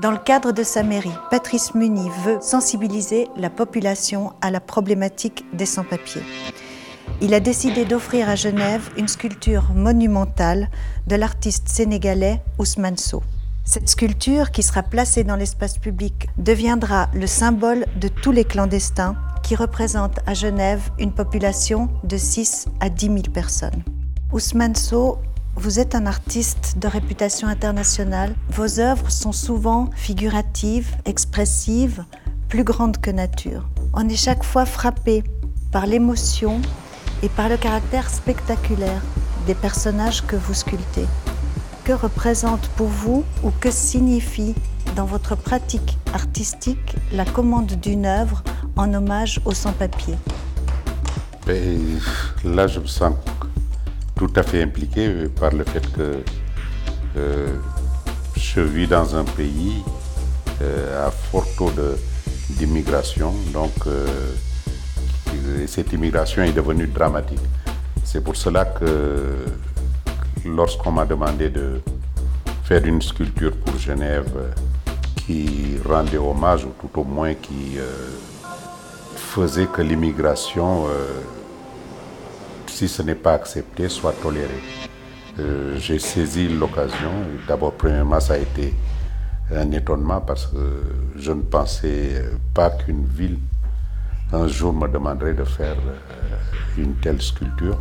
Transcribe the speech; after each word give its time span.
Dans 0.00 0.12
le 0.12 0.18
cadre 0.18 0.52
de 0.52 0.62
sa 0.62 0.84
mairie, 0.84 1.10
Patrice 1.28 1.74
Muni 1.74 2.08
veut 2.24 2.38
sensibiliser 2.40 3.26
la 3.36 3.50
population 3.50 4.32
à 4.40 4.52
la 4.52 4.60
problématique 4.60 5.44
des 5.52 5.66
sans-papiers. 5.66 6.22
Il 7.20 7.34
a 7.34 7.40
décidé 7.40 7.84
d'offrir 7.84 8.28
à 8.28 8.36
Genève 8.36 8.90
une 8.96 9.08
sculpture 9.08 9.72
monumentale 9.74 10.68
de 11.08 11.16
l'artiste 11.16 11.68
sénégalais 11.68 12.40
Ousmane 12.60 12.96
Sow. 12.96 13.24
Cette 13.64 13.88
sculpture, 13.88 14.52
qui 14.52 14.62
sera 14.62 14.84
placée 14.84 15.24
dans 15.24 15.34
l'espace 15.34 15.78
public, 15.78 16.28
deviendra 16.38 17.08
le 17.12 17.26
symbole 17.26 17.84
de 18.00 18.06
tous 18.06 18.30
les 18.30 18.44
clandestins 18.44 19.16
qui 19.48 19.56
représentent 19.56 20.20
à 20.26 20.34
Genève 20.34 20.90
une 20.98 21.10
population 21.10 21.88
de 22.04 22.18
6 22.18 22.66
à 22.80 22.90
10 22.90 23.06
000 23.06 23.18
personnes. 23.32 23.82
Ousmane 24.30 24.76
Sow 24.76 25.16
vous 25.56 25.80
êtes 25.80 25.94
un 25.94 26.04
artiste 26.04 26.74
de 26.76 26.86
réputation 26.86 27.48
internationale. 27.48 28.34
Vos 28.50 28.78
œuvres 28.78 29.10
sont 29.10 29.32
souvent 29.32 29.88
figuratives, 29.96 30.94
expressives, 31.06 32.04
plus 32.50 32.62
grandes 32.62 32.98
que 32.98 33.10
nature. 33.10 33.66
On 33.94 34.06
est 34.06 34.16
chaque 34.16 34.44
fois 34.44 34.66
frappé 34.66 35.24
par 35.72 35.86
l'émotion 35.86 36.60
et 37.22 37.30
par 37.30 37.48
le 37.48 37.56
caractère 37.56 38.10
spectaculaire 38.10 39.00
des 39.46 39.54
personnages 39.54 40.26
que 40.26 40.36
vous 40.36 40.54
sculptez. 40.54 41.06
Que 41.84 41.94
représente 41.94 42.68
pour 42.76 42.88
vous 42.88 43.24
ou 43.42 43.50
que 43.62 43.70
signifie 43.70 44.54
dans 44.94 45.06
votre 45.06 45.36
pratique 45.36 45.96
artistique 46.12 46.96
la 47.12 47.24
commande 47.24 47.72
d'une 47.80 48.04
œuvre 48.04 48.42
en 48.78 48.94
hommage 48.94 49.40
aux 49.44 49.52
sans-papiers 49.52 50.16
Là, 52.44 52.66
je 52.66 52.78
me 52.78 52.86
sens 52.86 53.14
tout 54.14 54.30
à 54.36 54.42
fait 54.42 54.62
impliqué 54.62 55.28
par 55.40 55.52
le 55.52 55.64
fait 55.64 55.90
que 55.92 56.22
euh, 57.16 57.56
je 58.36 58.60
vis 58.60 58.86
dans 58.86 59.16
un 59.16 59.24
pays 59.24 59.82
euh, 60.60 61.06
à 61.06 61.10
fort 61.10 61.46
taux 61.56 61.72
d'immigration. 62.50 63.32
Donc, 63.52 63.72
euh, 63.86 64.06
cette 65.66 65.92
immigration 65.92 66.42
est 66.42 66.52
devenue 66.52 66.86
dramatique. 66.86 67.40
C'est 68.04 68.22
pour 68.22 68.36
cela 68.36 68.66
que 68.66 69.46
lorsqu'on 70.44 70.92
m'a 70.92 71.06
demandé 71.06 71.48
de 71.48 71.80
faire 72.64 72.84
une 72.84 73.00
sculpture 73.00 73.56
pour 73.56 73.78
Genève 73.78 74.30
qui 75.16 75.78
rendait 75.88 76.18
hommage, 76.18 76.66
ou 76.66 76.72
tout 76.78 77.00
au 77.00 77.04
moins 77.04 77.32
qui 77.34 77.78
faisait 79.16 79.66
que 79.66 79.82
l'immigration 79.82 80.86
si 82.78 82.86
ce 82.86 83.02
n'est 83.02 83.16
pas 83.16 83.32
accepté, 83.34 83.88
soit 83.88 84.12
toléré. 84.12 84.60
Euh, 85.40 85.76
j'ai 85.80 85.98
saisi 85.98 86.46
l'occasion. 86.46 87.10
D'abord, 87.48 87.72
premièrement, 87.72 88.20
ça 88.20 88.34
a 88.34 88.36
été 88.38 88.72
un 89.52 89.72
étonnement 89.72 90.20
parce 90.20 90.46
que 90.46 90.84
je 91.16 91.32
ne 91.32 91.42
pensais 91.42 92.22
pas 92.54 92.70
qu'une 92.70 93.04
ville 93.04 93.38
un 94.32 94.46
jour 94.46 94.72
me 94.72 94.86
demanderait 94.86 95.34
de 95.34 95.42
faire 95.42 95.74
euh, 95.74 96.80
une 96.80 96.94
telle 96.96 97.20
sculpture. 97.20 97.78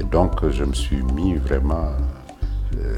Et 0.00 0.02
donc, 0.02 0.48
je 0.48 0.64
me 0.64 0.72
suis 0.72 1.02
mis 1.14 1.36
vraiment 1.36 1.92
euh, 2.76 2.96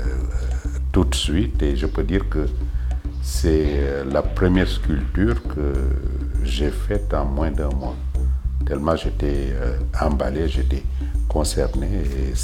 tout 0.91 1.05
de 1.05 1.15
suite 1.15 1.63
et 1.63 1.77
je 1.77 1.85
peux 1.85 2.05
dire 2.05 2.27
que 2.31 2.47
c'est 3.23 4.05
la 4.05 4.23
première 4.23 4.69
sculpture 4.69 5.43
que 5.43 5.73
j'ai 6.45 6.71
faite 6.71 7.13
en 7.15 7.25
moins 7.25 7.51
d'un 7.51 7.71
mois. 7.71 7.97
Tellement 8.67 8.97
j'étais 8.97 9.55
emballé, 10.01 10.49
j'étais 10.49 10.83
concerné 11.29 11.87
et 11.87 12.35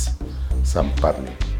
ça 0.62 0.82
me 0.82 1.00
parlait. 1.00 1.55